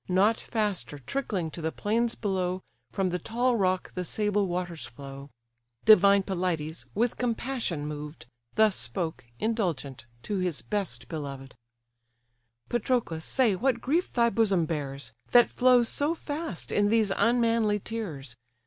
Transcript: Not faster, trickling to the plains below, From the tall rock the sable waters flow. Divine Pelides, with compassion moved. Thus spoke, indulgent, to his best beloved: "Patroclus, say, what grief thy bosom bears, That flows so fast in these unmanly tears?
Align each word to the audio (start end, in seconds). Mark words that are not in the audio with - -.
Not 0.09 0.39
faster, 0.39 0.97
trickling 0.97 1.51
to 1.51 1.61
the 1.61 1.71
plains 1.71 2.15
below, 2.15 2.63
From 2.91 3.11
the 3.11 3.19
tall 3.19 3.55
rock 3.55 3.93
the 3.93 4.03
sable 4.03 4.47
waters 4.47 4.87
flow. 4.87 5.29
Divine 5.85 6.23
Pelides, 6.23 6.87
with 6.95 7.17
compassion 7.17 7.85
moved. 7.85 8.25
Thus 8.55 8.75
spoke, 8.75 9.25
indulgent, 9.39 10.07
to 10.23 10.39
his 10.39 10.63
best 10.63 11.07
beloved: 11.07 11.53
"Patroclus, 12.67 13.25
say, 13.25 13.55
what 13.55 13.79
grief 13.79 14.11
thy 14.11 14.31
bosom 14.31 14.65
bears, 14.65 15.13
That 15.29 15.51
flows 15.51 15.87
so 15.87 16.15
fast 16.15 16.71
in 16.71 16.89
these 16.89 17.11
unmanly 17.15 17.79
tears? 17.79 18.35